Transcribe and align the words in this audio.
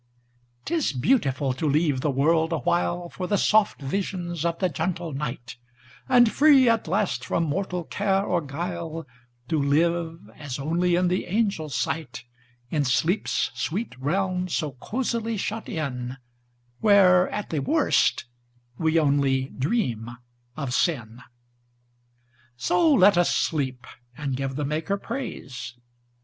'T 0.65 0.73
is 0.73 0.93
beautiful 0.93 1.53
to 1.53 1.67
leave 1.69 2.01
the 2.01 2.09
world 2.09 2.49
awhileFor 2.49 3.29
the 3.29 3.37
soft 3.37 3.79
visions 3.83 4.43
of 4.43 4.57
the 4.57 4.67
gentle 4.67 5.11
night; 5.13 5.57
And 6.09 6.31
free, 6.31 6.67
at 6.67 6.87
last, 6.87 7.23
from 7.23 7.43
mortal 7.43 7.83
care 7.83 8.23
or 8.23 8.41
guile, 8.41 9.05
To 9.49 9.61
live 9.61 10.19
as 10.35 10.57
only 10.57 10.95
in 10.95 11.07
the 11.07 11.25
angels' 11.27 11.75
sight, 11.75 12.23
In 12.71 12.83
sleep's 12.83 13.51
sweet 13.53 13.95
realm 13.99 14.47
so 14.47 14.71
cosily 14.71 15.37
shut 15.37 15.69
in, 15.69 16.17
Where, 16.79 17.29
at 17.29 17.51
the 17.51 17.59
worst, 17.61 18.25
we 18.79 18.97
only 18.97 19.49
dream 19.49 20.09
of 20.57 20.73
sin! 20.73 21.21
So 22.57 22.91
let 22.91 23.19
us 23.19 23.29
sleep, 23.29 23.85
and 24.17 24.35
give 24.35 24.55
the 24.55 24.65
Maker 24.65 24.97
praise. 24.97 25.75